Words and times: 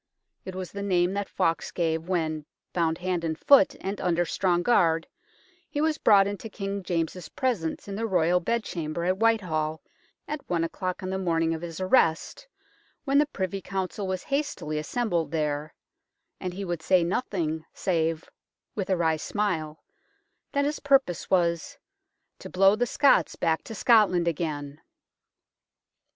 It 0.45 0.55
was 0.55 0.71
the 0.71 0.81
name 0.81 1.13
that 1.13 1.29
Fawkes 1.29 1.69
gave 1.71 2.09
when, 2.09 2.47
bound 2.73 2.97
hand 2.97 3.23
and 3.23 3.37
foot 3.37 3.75
and 3.81 4.01
under 4.01 4.25
strong 4.25 4.63
guard, 4.63 5.07
he 5.69 5.79
was 5.79 5.99
brought 5.99 6.25
into 6.25 6.49
King 6.49 6.81
James's 6.81 7.29
presence 7.29 7.87
in 7.87 7.93
the 7.93 8.07
royal 8.07 8.39
bedchamber 8.39 9.03
at 9.05 9.17
Whitehall 9.17 9.79
at 10.27 10.41
one 10.49 10.63
o'clock 10.63 11.03
on 11.03 11.11
the 11.11 11.19
morning 11.19 11.53
of 11.53 11.61
his 11.61 11.79
arrest, 11.79 12.47
when 13.03 13.19
the 13.19 13.27
Privy 13.27 13.61
Council 13.61 14.07
was 14.07 14.23
hastily 14.23 14.79
assembled 14.79 15.29
there, 15.29 15.71
and 16.39 16.55
he 16.55 16.65
would 16.65 16.81
say 16.81 17.03
nothing 17.03 17.63
save 17.71 18.27
with 18.73 18.89
a 18.89 18.97
wry 18.97 19.17
smile 19.17 19.83
that 20.53 20.65
his 20.65 20.79
purpose 20.79 21.29
was" 21.29 21.77
to 22.39 22.49
blow 22.49 22.75
the 22.75 22.87
Scots 22.87 23.35
back 23.35 23.63
to 23.65 23.75
Scotland 23.75 24.27
again 24.27 24.81